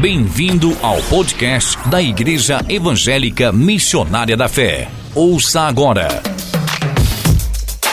[0.00, 4.90] Bem-vindo ao podcast da Igreja Evangélica Missionária da Fé.
[5.14, 6.08] Ouça agora.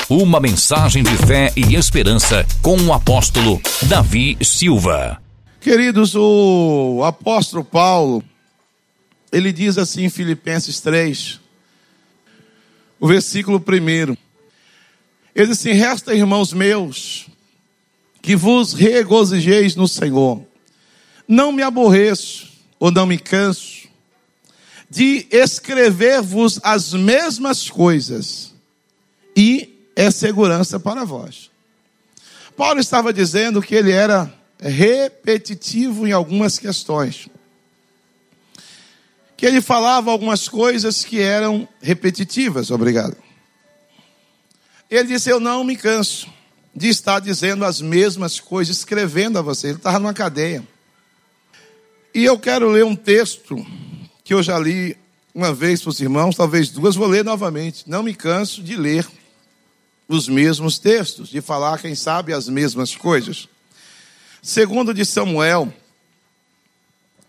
[0.10, 5.22] Uma mensagem de fé e esperança com o apóstolo Davi Silva.
[5.62, 8.22] Queridos, o apóstolo Paulo,
[9.32, 11.40] ele diz assim em Filipenses 3,
[13.00, 14.18] o versículo 1.
[15.34, 17.28] Ele diz assim: Resta, irmãos meus,
[18.22, 20.53] que vos regozijeis no Senhor.
[21.28, 23.84] Não me aborreço ou não me canso
[24.90, 28.54] de escrever-vos as mesmas coisas,
[29.36, 31.50] e é segurança para vós.
[32.56, 37.28] Paulo estava dizendo que ele era repetitivo em algumas questões.
[39.36, 43.18] Que ele falava algumas coisas que eram repetitivas, obrigado.
[44.90, 46.28] Ele disse: Eu não me canso
[46.76, 49.70] de estar dizendo as mesmas coisas, escrevendo a você.
[49.70, 50.64] Ele estava numa cadeia.
[52.14, 53.66] E eu quero ler um texto
[54.24, 54.96] que eu já li
[55.34, 57.90] uma vez para os irmãos, talvez duas, vou ler novamente.
[57.90, 59.08] Não me canso de ler
[60.08, 63.50] os mesmos textos, de falar, quem sabe, as mesmas coisas.
[64.44, 65.74] Segundo de Samuel,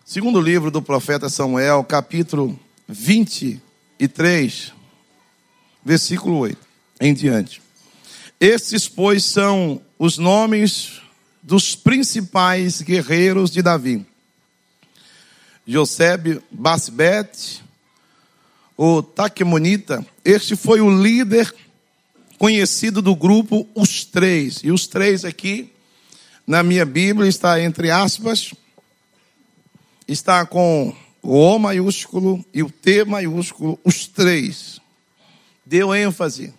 [0.05, 4.71] segundo livro do profeta Samuel, capítulo 23,
[5.83, 6.59] versículo 8
[7.01, 7.59] em diante.
[8.39, 11.01] Estes, pois, são os nomes
[11.41, 14.05] dos principais guerreiros de Davi.
[15.67, 17.63] Josebe Basbet,
[18.77, 21.53] o Taquemonita, este foi o líder
[22.37, 24.61] conhecido do grupo Os Três.
[24.63, 25.71] E os três aqui,
[26.45, 28.53] na minha Bíblia, está entre aspas,
[30.07, 34.79] está com o O maiúsculo e o T maiúsculo, os três.
[35.65, 36.53] Deu ênfase.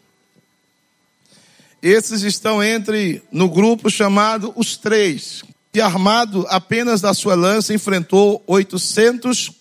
[1.81, 5.45] Esses estão entre no grupo chamado os três,
[5.81, 9.53] armado apenas da sua lança enfrentou 800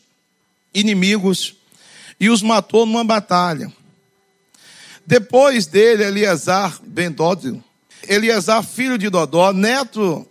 [0.73, 1.55] inimigos
[2.19, 3.72] e os matou numa batalha.
[5.06, 7.63] Depois dele, Eleazar ben Dodil,
[8.07, 10.28] Eleazar filho de Dodó, neto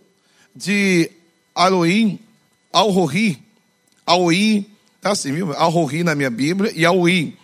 [0.55, 1.09] de
[1.53, 2.19] Aloim,
[2.71, 3.41] Alrori,
[4.05, 4.69] Aoi,
[5.01, 5.53] tá assim, viu?
[5.53, 7.37] Alrori na minha Bíblia, e Aoi,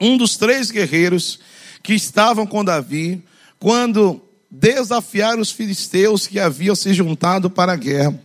[0.00, 1.40] um dos três guerreiros
[1.82, 3.22] que estavam com Davi,
[3.58, 4.20] quando
[4.50, 8.18] desafiaram os filisteus que haviam se juntado para a guerra.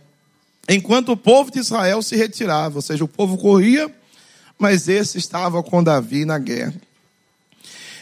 [0.68, 3.92] Enquanto o povo de Israel se retirava, ou seja, o povo corria,
[4.58, 6.74] mas esse estava com Davi na guerra.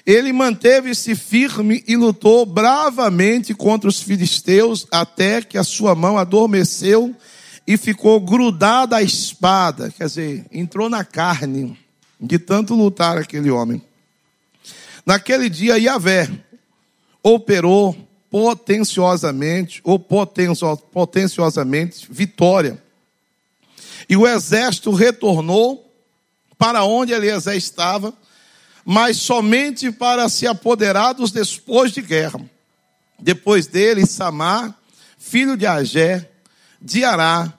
[0.05, 7.15] Ele manteve-se firme e lutou bravamente contra os filisteus até que a sua mão adormeceu
[7.67, 11.79] e ficou grudada à espada, quer dizer, entrou na carne
[12.21, 13.81] de tanto lutar aquele homem.
[15.07, 16.29] Naquele dia, Yahvé
[17.23, 17.97] operou
[18.31, 22.81] potenciosamente, ou potenciosamente, vitória.
[24.09, 25.93] E o exército retornou
[26.57, 28.15] para onde Eliezer estava,
[28.85, 32.41] mas somente para se apoderar dos despojos de guerra.
[33.19, 34.79] Depois dele, Samar,
[35.19, 36.31] filho de Agé,
[36.81, 37.53] de Ará,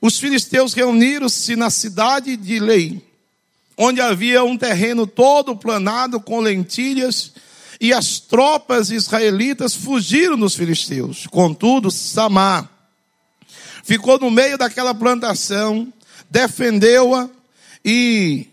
[0.00, 3.04] os filisteus reuniram-se na cidade de Lei,
[3.76, 7.32] onde havia um terreno todo planado com lentilhas,
[7.80, 11.26] e as tropas israelitas fugiram dos filisteus.
[11.26, 12.68] Contudo, Samar
[13.82, 15.90] ficou no meio daquela plantação,
[16.28, 17.30] defendeu-a
[17.82, 18.46] e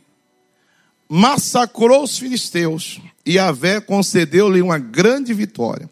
[1.10, 3.02] massacrou os filisteus.
[3.26, 5.90] E Avé concedeu-lhe uma grande vitória.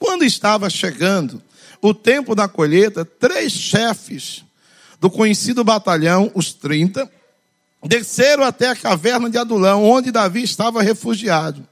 [0.00, 1.40] Quando estava chegando
[1.80, 4.44] o tempo da colheita, três chefes
[5.00, 7.08] do conhecido batalhão, os 30,
[7.84, 11.64] desceram até a caverna de Adulão, onde Davi estava refugiado.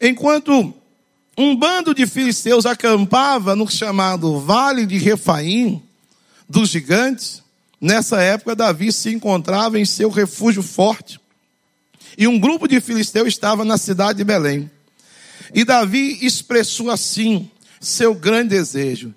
[0.00, 0.74] Enquanto
[1.36, 5.82] um bando de filisteus acampava no chamado Vale de Refaim,
[6.48, 7.42] dos gigantes,
[7.80, 11.20] nessa época Davi se encontrava em seu refúgio forte.
[12.16, 14.70] E um grupo de filisteus estava na cidade de Belém.
[15.54, 19.14] E Davi expressou assim seu grande desejo: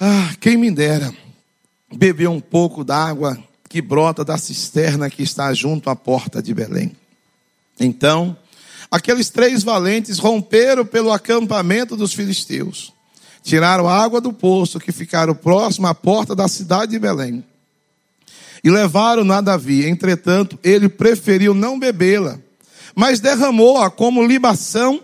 [0.00, 1.14] Ah, quem me dera
[1.92, 6.54] beber um pouco da água que brota da cisterna que está junto à porta de
[6.54, 6.96] Belém.
[7.78, 8.36] Então,
[8.90, 12.92] aqueles três valentes romperam pelo acampamento dos filisteus.
[13.42, 17.44] Tiraram a água do poço que ficaram próximo à porta da cidade de Belém.
[18.62, 19.86] E levaram-na a Davi.
[19.86, 22.38] Entretanto, ele preferiu não bebê-la,
[22.94, 25.00] mas derramou-a como libação,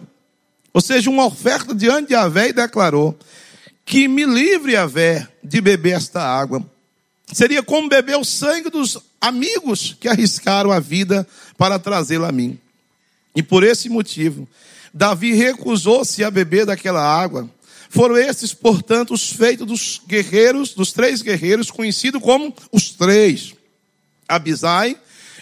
[0.73, 3.17] ou seja, uma oferta diante de Avé e declarou:
[3.85, 6.65] Que me livre, Avé, de beber esta água.
[7.33, 11.27] Seria como beber o sangue dos amigos que arriscaram a vida
[11.57, 12.59] para trazê-la a mim.
[13.35, 14.49] E por esse motivo,
[14.93, 17.51] Davi recusou-se a beber daquela água,
[17.95, 23.55] Foram estes, portanto, os feitos dos guerreiros, dos três guerreiros, conhecidos como os três.
[24.27, 24.97] Abisai,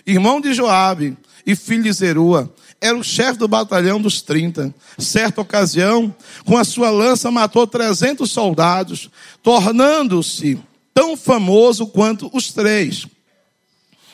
[0.06, 1.16] irmão de Joabe
[1.46, 4.74] e filho de Zerua, era o chefe do batalhão dos 30.
[4.98, 6.14] Certa ocasião,
[6.44, 9.08] com a sua lança matou 300 soldados,
[9.42, 10.60] tornando-se
[10.92, 13.06] tão famoso quanto os três.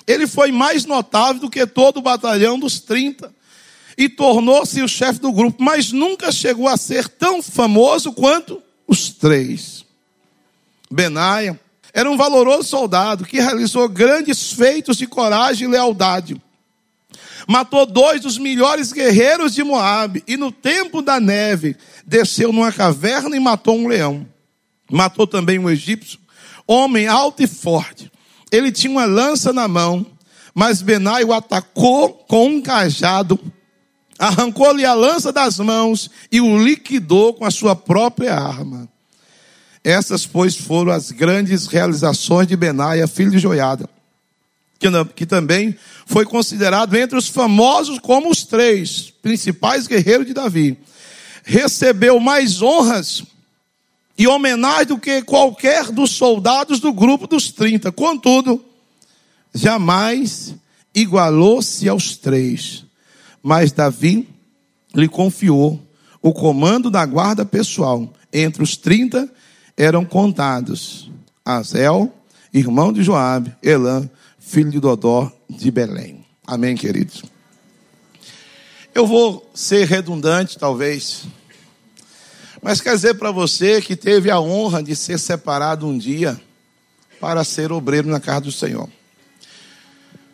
[0.07, 3.35] Ele foi mais notável do que todo o batalhão dos 30
[3.99, 9.11] e tornou-se o chefe do grupo, mas nunca chegou a ser tão famoso quanto os
[9.11, 9.85] três.
[10.89, 11.59] Benaia
[11.93, 16.41] era um valoroso soldado que realizou grandes feitos de coragem e lealdade.
[17.49, 23.35] Matou dois dos melhores guerreiros de Moabe e no tempo da neve desceu numa caverna
[23.35, 24.25] e matou um leão.
[24.89, 26.21] Matou também um egípcio,
[26.69, 28.13] homem alto e forte.
[28.53, 30.07] Ele tinha uma lança na mão,
[30.55, 33.41] mas Benai o atacou com um cajado
[34.19, 38.89] arrancou-lhe a lança das mãos e o liquidou com a sua própria arma.
[39.85, 43.89] Essas, pois, foram as grandes realizações de Benaia, filho de Joiada,
[44.79, 50.77] que, que também foi considerado entre os famosos como os três principais guerreiros de Davi.
[51.45, 53.23] Recebeu mais honras
[54.19, 57.93] e homenagem do que qualquer dos soldados do grupo dos 30.
[57.93, 58.63] Contudo,
[59.55, 60.55] jamais
[60.93, 62.88] igualou-se aos três
[63.43, 64.29] mas Davi
[64.95, 65.81] lhe confiou
[66.21, 68.13] o comando da guarda pessoal.
[68.33, 69.31] Entre os 30
[69.77, 71.11] eram contados
[71.45, 72.13] Azel,
[72.53, 74.09] irmão de Joabe, Elã,
[74.39, 76.25] filho de Dodó de Belém.
[76.47, 77.23] Amém, queridos.
[78.95, 81.27] Eu vou ser redundante, talvez,
[82.63, 86.41] mas quer dizer para você que teve a honra de ser separado um dia
[87.21, 88.89] para ser obreiro na casa do Senhor.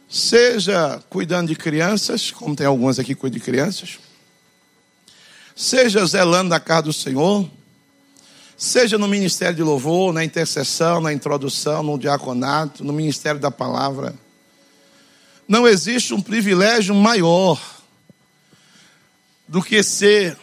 [0.09, 3.99] Seja cuidando de crianças, como tem algumas aqui que cuidam de crianças.
[5.56, 7.49] Seja zelando da casa do Senhor.
[8.56, 14.15] Seja no ministério de louvor, na intercessão, na introdução, no diaconato, no ministério da palavra.
[15.47, 17.61] Não existe um privilégio maior
[19.47, 20.39] do que ser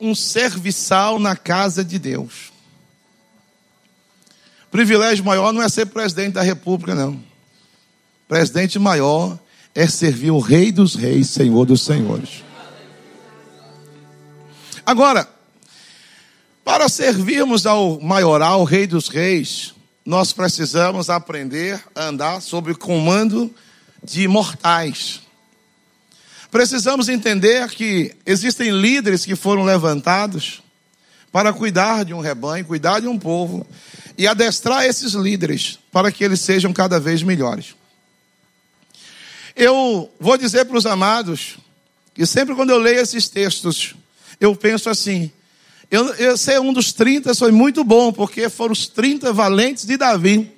[0.00, 2.52] um serviçal na casa de Deus.
[4.70, 7.22] Privilégio maior não é ser presidente da república, não.
[8.28, 9.38] Presidente maior
[9.74, 12.42] é servir o Rei dos Reis, Senhor dos Senhores.
[14.84, 15.28] Agora,
[16.64, 19.74] para servirmos ao maioral, Rei dos Reis,
[20.04, 23.54] nós precisamos aprender a andar sob o comando
[24.02, 25.20] de mortais.
[26.50, 30.62] Precisamos entender que existem líderes que foram levantados
[31.30, 33.64] para cuidar de um rebanho, cuidar de um povo
[34.16, 37.74] e adestrar esses líderes para que eles sejam cada vez melhores.
[39.58, 41.56] Eu vou dizer para os amados
[42.12, 43.94] que sempre quando eu leio esses textos,
[44.38, 45.32] eu penso assim:
[45.90, 49.96] eu, eu ser um dos 30 foi muito bom, porque foram os 30 valentes de
[49.96, 50.52] Davi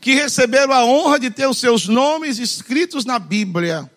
[0.00, 3.88] que receberam a honra de ter os seus nomes escritos na Bíblia.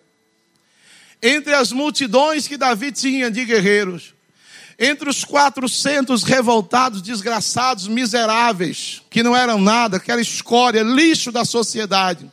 [1.23, 4.13] Entre as multidões que Davi tinha de guerreiros,
[4.77, 11.45] entre os 400 revoltados, desgraçados, miseráveis, que não eram nada, que era escória, lixo da
[11.45, 12.29] sociedade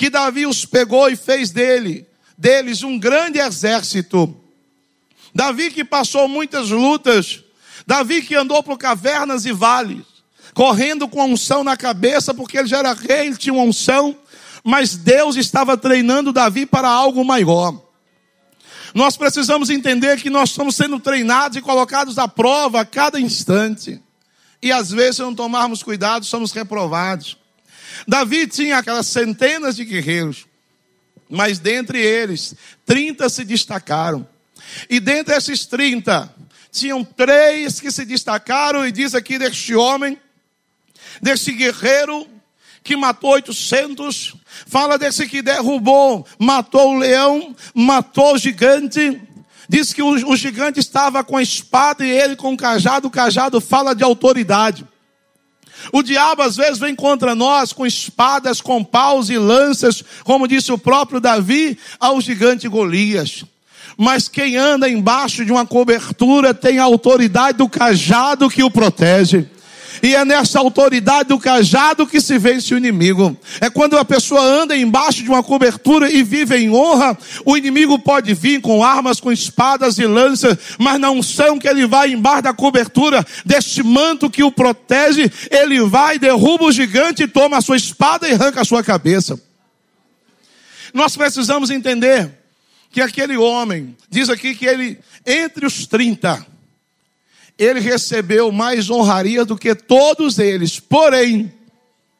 [0.00, 2.08] que Davi os pegou e fez dele,
[2.38, 4.34] deles um grande exército.
[5.34, 7.44] Davi que passou muitas lutas,
[7.86, 10.06] Davi que andou por cavernas e vales,
[10.54, 14.16] correndo com a unção na cabeça, porque ele já era rei, ele tinha uma unção,
[14.64, 17.78] mas Deus estava treinando Davi para algo maior.
[18.94, 24.02] Nós precisamos entender que nós estamos sendo treinados e colocados à prova a cada instante.
[24.62, 27.39] E às vezes, se não tomarmos cuidado, somos reprovados.
[28.06, 30.46] Davi tinha aquelas centenas de guerreiros,
[31.28, 32.54] mas dentre eles,
[32.84, 34.26] 30 se destacaram.
[34.88, 36.32] E dentre esses 30,
[36.70, 40.18] tinham três que se destacaram, e diz aqui deste homem,
[41.20, 42.26] desse guerreiro
[42.82, 44.34] que matou 800,
[44.66, 49.20] fala desse que derrubou, matou o leão, matou o gigante.
[49.68, 53.10] Diz que o, o gigante estava com a espada e ele com o cajado, o
[53.10, 54.86] cajado fala de autoridade.
[55.92, 60.72] O diabo às vezes vem contra nós com espadas, com paus e lanças, como disse
[60.72, 63.44] o próprio Davi ao gigante Golias.
[63.96, 69.46] Mas quem anda embaixo de uma cobertura tem a autoridade do cajado que o protege.
[70.02, 73.36] E é nessa autoridade do cajado que se vence o inimigo.
[73.60, 77.98] É quando a pessoa anda embaixo de uma cobertura e vive em honra, o inimigo
[77.98, 82.42] pode vir com armas, com espadas e lanças, mas na unção que ele vai embaixo
[82.42, 87.76] da cobertura, deste manto que o protege, ele vai, derruba o gigante, toma a sua
[87.76, 89.40] espada e arranca a sua cabeça.
[90.92, 92.30] Nós precisamos entender
[92.90, 96.44] que aquele homem, diz aqui que ele, entre os 30,
[97.60, 101.52] ele recebeu mais honraria do que todos eles, porém,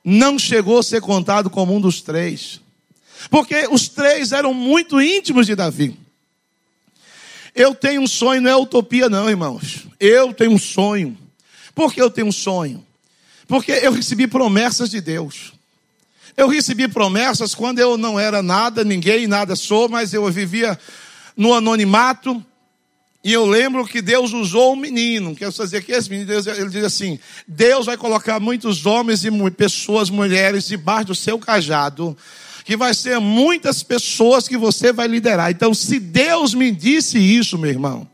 [0.05, 2.61] não chegou a ser contado como um dos três,
[3.31, 5.97] porque os três eram muito íntimos de Davi.
[7.55, 9.87] Eu tenho um sonho, não é utopia, não, irmãos.
[9.99, 11.17] Eu tenho um sonho.
[11.75, 12.85] Por que eu tenho um sonho?
[13.49, 15.53] Porque eu recebi promessas de Deus.
[16.37, 20.79] Eu recebi promessas quando eu não era nada, ninguém, nada sou, mas eu vivia
[21.37, 22.45] no anonimato,
[23.23, 26.71] e eu lembro que Deus usou um menino, quero dizer que esse menino, Deus, ele
[26.71, 32.17] diz assim: Deus vai colocar muitos homens e pessoas, mulheres, debaixo do seu cajado,
[32.65, 35.51] que vai ser muitas pessoas que você vai liderar.
[35.51, 38.09] Então, se Deus me disse isso, meu irmão,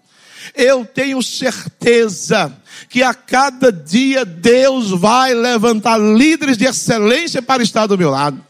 [0.57, 2.53] eu tenho certeza
[2.89, 8.45] que a cada dia Deus vai levantar líderes de excelência para estar do meu lado.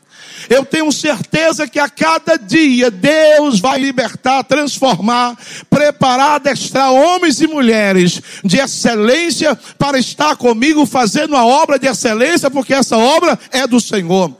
[0.48, 5.36] Eu tenho certeza que a cada dia Deus vai libertar, transformar,
[5.68, 12.50] preparar, adestrar homens e mulheres de excelência para estar comigo fazendo a obra de excelência,
[12.50, 14.36] porque essa obra é do Senhor.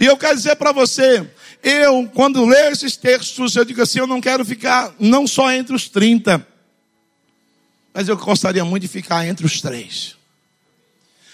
[0.00, 1.24] E eu quero dizer para você,
[1.62, 5.76] eu, quando leio esses textos, eu digo assim: eu não quero ficar não só entre
[5.76, 6.44] os 30,
[7.94, 10.16] mas eu gostaria muito de ficar entre os três.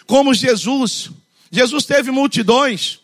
[0.06, 1.10] Como Jesus,
[1.50, 3.00] Jesus teve multidões,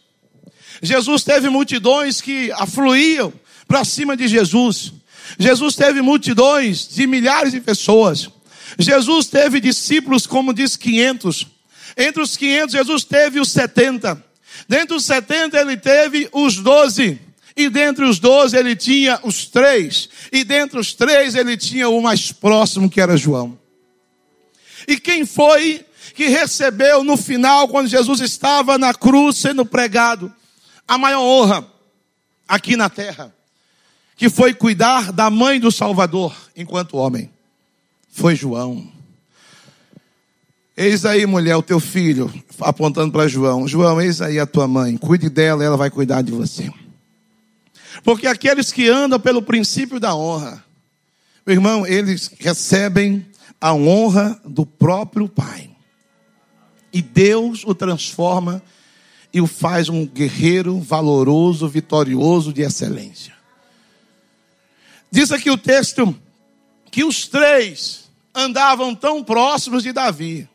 [0.83, 3.33] Jesus teve multidões que afluíam
[3.67, 4.93] para cima de Jesus.
[5.39, 8.29] Jesus teve multidões de milhares de pessoas.
[8.79, 11.47] Jesus teve discípulos, como diz 500.
[11.97, 14.23] Entre os 500, Jesus teve os 70.
[14.69, 17.19] Dentre os 70, ele teve os 12.
[17.57, 20.09] E dentre os 12, ele tinha os três.
[20.33, 23.59] E dentre os três, ele tinha o mais próximo, que era João.
[24.89, 30.33] E quem foi que recebeu no final, quando Jesus estava na cruz sendo pregado?
[30.87, 31.67] A maior honra
[32.47, 33.35] aqui na terra,
[34.17, 37.31] que foi cuidar da mãe do Salvador enquanto homem,
[38.09, 38.93] foi João.
[40.77, 44.97] Eis aí, mulher, o teu filho, apontando para João: João, eis aí a tua mãe,
[44.97, 46.71] cuide dela, ela vai cuidar de você.
[48.03, 50.65] Porque aqueles que andam pelo princípio da honra,
[51.47, 53.25] meu irmão, eles recebem
[53.61, 55.71] a honra do próprio Pai.
[56.93, 58.63] E Deus o transforma
[59.35, 63.35] e o faz um guerreiro valoroso, vitorioso, de excelência.
[65.11, 66.17] Diz aqui o texto
[66.89, 70.49] que os três andavam tão próximos de Davi.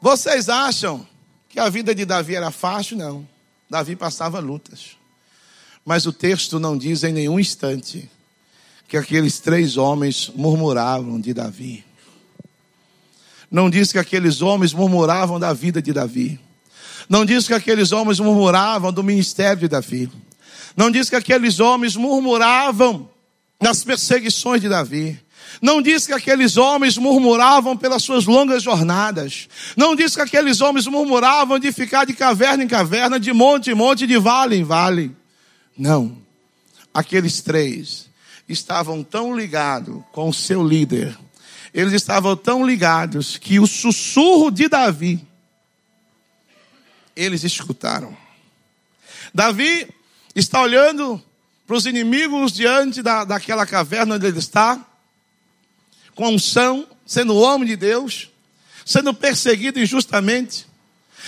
[0.00, 1.06] Vocês acham
[1.50, 2.96] que a vida de Davi era fácil?
[2.96, 3.28] Não.
[3.68, 4.96] Davi passava lutas.
[5.84, 8.10] Mas o texto não diz em nenhum instante
[8.88, 11.84] que aqueles três homens murmuravam de Davi.
[13.50, 16.40] Não diz que aqueles homens murmuravam da vida de Davi.
[17.08, 20.10] Não diz que aqueles homens murmuravam do ministério de Davi.
[20.76, 23.08] Não diz que aqueles homens murmuravam
[23.60, 25.20] nas perseguições de Davi.
[25.62, 29.48] Não diz que aqueles homens murmuravam pelas suas longas jornadas.
[29.76, 33.74] Não diz que aqueles homens murmuravam de ficar de caverna em caverna, de monte em
[33.74, 35.14] monte, de vale em vale.
[35.76, 36.18] Não.
[36.92, 38.08] Aqueles três
[38.48, 41.16] estavam tão ligados com o seu líder.
[41.72, 45.26] Eles estavam tão ligados que o sussurro de Davi
[47.16, 48.16] eles escutaram.
[49.32, 49.88] Davi
[50.34, 51.22] está olhando
[51.66, 54.78] para os inimigos diante da, daquela caverna onde ele está,
[56.14, 58.30] com unção, sendo homem de Deus,
[58.84, 60.66] sendo perseguido injustamente.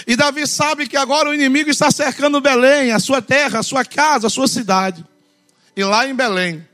[0.06, 3.84] E Davi sabe que agora o inimigo está cercando Belém, a sua terra, a sua
[3.84, 5.04] casa, a sua cidade.
[5.74, 6.66] E lá em Belém,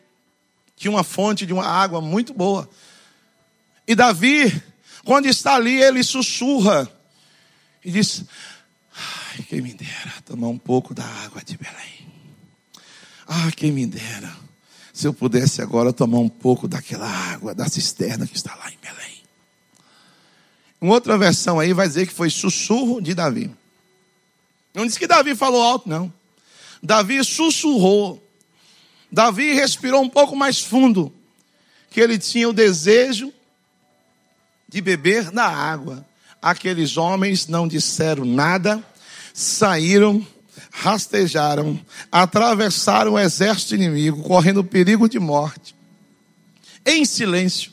[0.76, 2.68] tinha uma fonte de uma água muito boa.
[3.86, 4.62] E Davi,
[5.04, 6.90] quando está ali, ele sussurra
[7.84, 8.24] e diz:
[9.32, 12.06] Ai, quem me dera tomar um pouco da água de Belém.
[13.26, 14.30] Ah, quem me dera
[14.92, 18.76] se eu pudesse agora tomar um pouco daquela água da cisterna que está lá em
[18.82, 19.22] Belém.
[20.80, 23.50] Uma outra versão aí vai dizer que foi sussurro de Davi.
[24.74, 26.12] Não diz que Davi falou alto, não.
[26.82, 28.22] Davi sussurrou.
[29.10, 31.12] Davi respirou um pouco mais fundo.
[31.90, 33.32] Que ele tinha o desejo
[34.68, 36.04] de beber da água.
[36.40, 38.84] Aqueles homens não disseram nada,
[39.32, 40.24] saíram,
[40.70, 41.78] rastejaram,
[42.10, 45.74] atravessaram o exército inimigo, correndo perigo de morte,
[46.84, 47.70] em silêncio.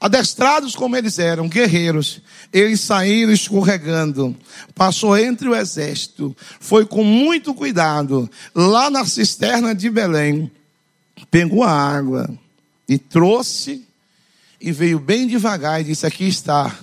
[0.00, 4.36] Adestrados como eles eram, guerreiros, eles saíram escorregando,
[4.74, 10.50] passou entre o exército, foi com muito cuidado, lá na cisterna de Belém,
[11.30, 12.30] pegou a água
[12.88, 13.84] e trouxe,
[14.60, 16.76] e veio bem devagar e disse: Aqui está,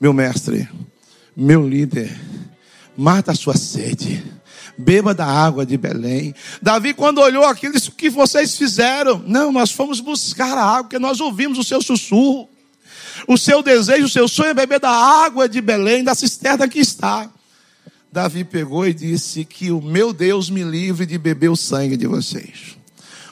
[0.00, 0.68] meu mestre,
[1.36, 2.16] meu líder,
[2.96, 4.22] mata a sua sede.
[4.76, 6.34] Beba da água de Belém.
[6.60, 9.22] Davi, quando olhou aquilo, disse: O que vocês fizeram?
[9.26, 12.48] Não, nós fomos buscar a água, porque nós ouvimos o seu sussurro.
[13.28, 16.80] O seu desejo, o seu sonho é beber da água de Belém, da cisterna que
[16.80, 17.30] está.
[18.10, 22.06] Davi pegou e disse: Que o meu Deus me livre de beber o sangue de
[22.06, 22.76] vocês.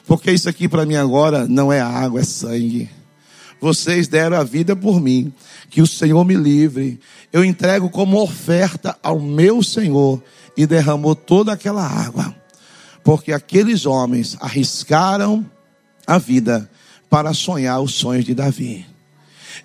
[0.07, 2.89] Porque isso aqui para mim agora não é água, é sangue.
[3.61, 5.33] Vocês deram a vida por mim.
[5.71, 7.01] Que o Senhor me livre.
[7.33, 10.23] Eu entrego como oferta ao meu Senhor.
[10.57, 12.35] E derramou toda aquela água.
[13.03, 15.47] Porque aqueles homens arriscaram
[16.07, 16.69] a vida
[17.09, 18.87] para sonhar os sonhos de Davi.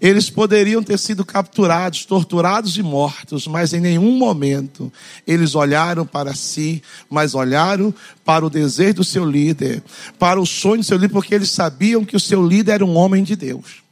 [0.02, 4.92] Eles poderiam ter sido capturados, torturados e mortos, mas em nenhum momento
[5.26, 7.94] eles olharam para si, mas olharam
[8.24, 9.84] para o desejo do seu líder,
[10.20, 12.96] para o sonho do seu líder, porque eles sabiam que o seu líder era um
[12.96, 13.85] homem de Deus.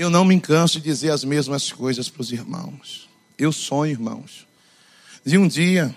[0.00, 3.06] Eu não me canso de dizer as mesmas coisas para os irmãos.
[3.36, 4.46] Eu sonho, irmãos,
[5.22, 5.94] de um dia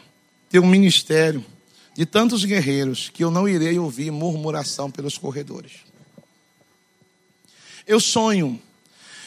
[0.49, 1.41] ter um ministério
[1.95, 5.85] de tantos guerreiros que eu não irei ouvir murmuração pelos corredores.
[7.87, 8.59] Eu sonho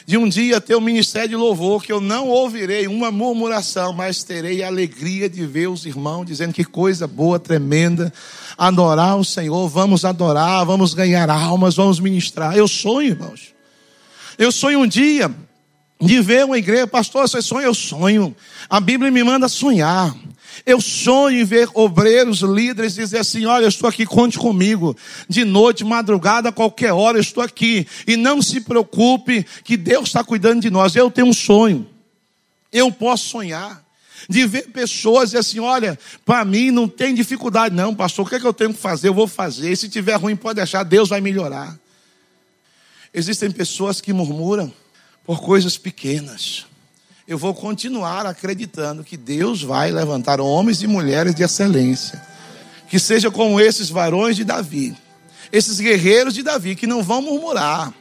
[0.05, 4.23] de um dia ter um ministério de louvor que eu não ouvirei uma murmuração, mas
[4.23, 8.13] terei a alegria de ver os irmãos dizendo que coisa boa, tremenda,
[8.55, 12.55] adorar o Senhor, vamos adorar, vamos ganhar almas, vamos ministrar.
[12.55, 13.56] Eu sonho, irmãos.
[14.37, 15.33] Eu sonho um dia
[15.99, 17.65] de ver uma igreja, pastor, você sonha?
[17.65, 18.35] Eu sonho.
[18.69, 20.15] A Bíblia me manda sonhar.
[20.65, 24.95] Eu sonho em ver obreiros, líderes dizer assim: olha, eu estou aqui, conte comigo.
[25.27, 27.87] De noite, madrugada, qualquer hora, eu estou aqui.
[28.05, 30.95] E não se preocupe que Deus está cuidando de nós.
[30.95, 31.87] Eu tenho um sonho.
[32.71, 33.85] Eu posso sonhar.
[34.29, 38.25] De ver pessoas e assim, olha, para mim não tem dificuldade, não, pastor.
[38.25, 39.07] O que, é que eu tenho que fazer?
[39.07, 39.71] Eu vou fazer.
[39.71, 41.77] E se tiver ruim, pode deixar, Deus vai melhorar.
[43.17, 44.71] Existem pessoas que murmuram
[45.25, 46.65] por coisas pequenas
[47.27, 52.25] eu vou continuar acreditando que Deus vai levantar homens e mulheres de excelência,
[52.87, 54.95] que seja como esses varões de Davi,
[55.51, 57.93] esses guerreiros de Davi, que não vão murmurar,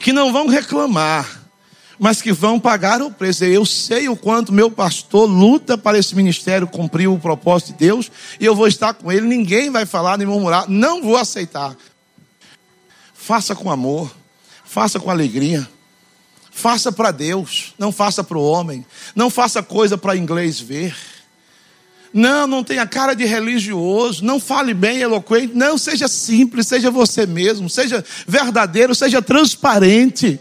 [0.00, 1.42] que não vão reclamar,
[1.98, 3.44] mas que vão pagar o preço.
[3.44, 8.08] Eu sei o quanto meu pastor luta para esse ministério cumprir o propósito de Deus,
[8.38, 9.26] e eu vou estar com ele.
[9.26, 11.76] Ninguém vai falar nem murmurar, não vou aceitar.
[13.24, 14.12] Faça com amor,
[14.64, 15.68] faça com alegria.
[16.50, 18.84] Faça para Deus, não faça para o homem.
[19.14, 20.92] Não faça coisa para inglês ver.
[22.12, 24.24] Não, não tenha cara de religioso.
[24.24, 25.54] Não fale bem, eloquente.
[25.54, 27.70] Não, seja simples, seja você mesmo.
[27.70, 30.40] Seja verdadeiro, seja transparente.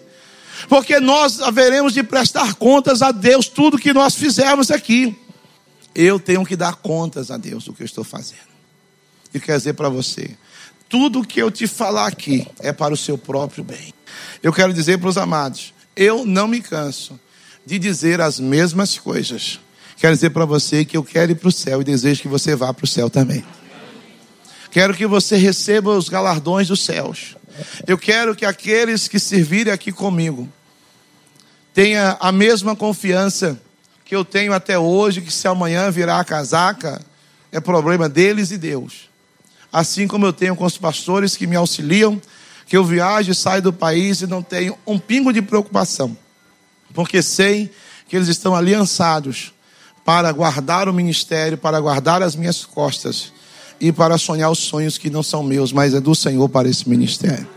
[0.67, 5.15] Porque nós haveremos de prestar contas a Deus tudo que nós fizermos aqui.
[5.93, 8.51] Eu tenho que dar contas a Deus do que eu estou fazendo.
[9.31, 10.35] E quero dizer para você:
[10.91, 13.93] tudo que eu te falar aqui é para o seu próprio bem.
[14.43, 17.17] Eu quero dizer para os amados eu não me canso
[17.65, 19.57] de dizer as mesmas coisas.
[19.95, 22.57] Quero dizer para você que eu quero ir para o céu e desejo que você
[22.57, 23.41] vá para o céu também.
[24.69, 27.37] Quero que você receba os galardões dos céus.
[27.87, 30.49] Eu quero que aqueles que servirem aqui comigo
[31.73, 33.57] tenham a mesma confiança
[34.03, 37.01] que eu tenho até hoje, que se amanhã virar a casaca,
[37.49, 39.10] é problema deles e Deus.
[39.71, 42.19] Assim como eu tenho com os pastores que me auxiliam,
[42.65, 46.15] que eu viajo e saio do país e não tenho um pingo de preocupação,
[46.93, 47.71] porque sei
[48.07, 49.53] que eles estão aliançados
[50.03, 53.31] para guardar o ministério, para guardar as minhas costas
[53.79, 56.87] e para sonhar os sonhos que não são meus, mas é do Senhor para esse
[56.87, 57.47] ministério.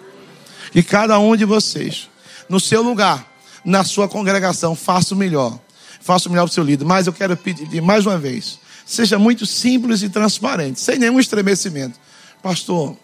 [0.73, 2.09] Que cada um de vocês,
[2.49, 3.33] no seu lugar,
[3.65, 5.59] na sua congregação, faça o melhor.
[6.01, 6.85] Faça o melhor para o seu líder.
[6.85, 11.99] Mas eu quero pedir mais uma vez: seja muito simples e transparente, sem nenhum estremecimento.
[12.43, 12.97] Pastor,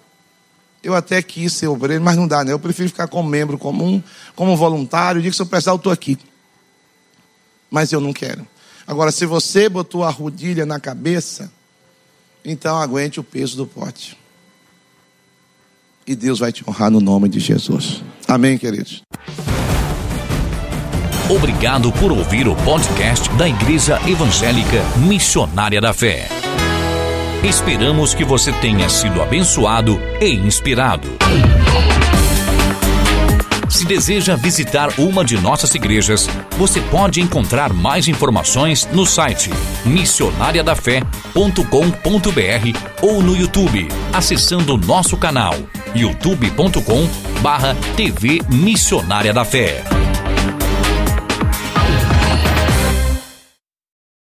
[0.83, 2.53] eu até quis ser obreiro, mas não dá, né?
[2.53, 4.03] Eu prefiro ficar como membro comum,
[4.35, 5.21] como voluntário.
[5.21, 6.19] Digo que se eu precisar, eu estou aqui.
[7.71, 8.47] Mas eu não quero.
[8.87, 11.53] Agora, se você botou a rodilha na cabeça,
[12.45, 14.19] então aguente o peso do pote.
[16.07, 18.03] E Deus vai te honrar no nome de Jesus.
[18.27, 19.03] Amém, queridos.
[21.31, 26.27] Obrigado por ouvir o podcast da Igreja Evangélica Missionária da Fé.
[27.45, 31.07] Esperamos que você tenha sido abençoado e inspirado.
[33.69, 39.53] Se deseja visitar uma de nossas igrejas, você pode encontrar mais informações no site
[39.87, 45.55] missionariadafé.com.br ou no YouTube, acessando nosso canal
[45.95, 50.00] youtube.com/tv Missionária da Fé.